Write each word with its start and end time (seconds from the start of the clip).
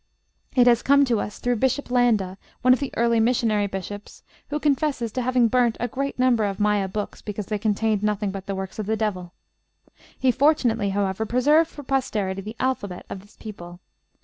It 0.55 0.65
has 0.65 0.81
come 0.81 1.05
to 1.05 1.19
us 1.19 1.37
through 1.37 1.57
Bishop 1.57 1.91
Landa, 1.91 2.39
one 2.63 2.73
of 2.73 2.79
the 2.79 2.89
early 2.97 3.19
missionary 3.19 3.67
bishops, 3.67 4.23
who 4.49 4.59
confesses 4.59 5.11
to 5.11 5.21
having 5.21 5.47
burnt 5.47 5.77
a 5.79 5.87
great 5.87 6.17
number 6.17 6.43
of 6.45 6.59
Maya 6.59 6.87
books 6.87 7.21
because 7.21 7.45
they 7.45 7.59
contained 7.59 8.01
nothing 8.01 8.31
but 8.31 8.47
the 8.47 8.55
works 8.55 8.79
of 8.79 8.87
the 8.87 8.97
devil. 8.97 9.33
He 10.17 10.31
fortunately, 10.31 10.89
however, 10.89 11.23
preserved 11.27 11.69
for 11.69 11.83
posterity 11.83 12.41
the 12.41 12.55
alphabet 12.59 13.05
of 13.11 13.19
this 13.21 13.37
people. 13.37 13.79